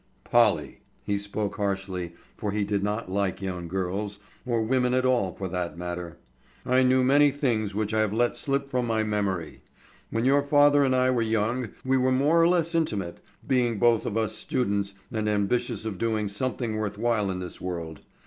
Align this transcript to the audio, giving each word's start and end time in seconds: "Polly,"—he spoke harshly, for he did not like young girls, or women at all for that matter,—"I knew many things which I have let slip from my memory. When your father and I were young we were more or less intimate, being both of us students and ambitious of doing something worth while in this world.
"Polly,"—he 0.23 1.19
spoke 1.19 1.57
harshly, 1.57 2.15
for 2.35 2.51
he 2.51 2.63
did 2.63 2.81
not 2.83 3.07
like 3.11 3.39
young 3.39 3.67
girls, 3.67 4.17
or 4.47 4.63
women 4.63 4.95
at 4.95 5.05
all 5.05 5.31
for 5.35 5.47
that 5.49 5.77
matter,—"I 5.77 6.81
knew 6.81 7.03
many 7.03 7.29
things 7.29 7.75
which 7.75 7.93
I 7.93 7.99
have 7.99 8.11
let 8.11 8.35
slip 8.35 8.67
from 8.71 8.87
my 8.87 9.03
memory. 9.03 9.61
When 10.09 10.25
your 10.25 10.41
father 10.41 10.83
and 10.83 10.95
I 10.95 11.11
were 11.11 11.21
young 11.21 11.69
we 11.85 11.97
were 11.97 12.11
more 12.11 12.41
or 12.41 12.47
less 12.47 12.73
intimate, 12.73 13.19
being 13.47 13.77
both 13.77 14.07
of 14.07 14.17
us 14.17 14.35
students 14.35 14.95
and 15.11 15.29
ambitious 15.29 15.85
of 15.85 15.99
doing 15.99 16.29
something 16.29 16.77
worth 16.77 16.97
while 16.97 17.29
in 17.29 17.37
this 17.37 17.61
world. 17.61 18.01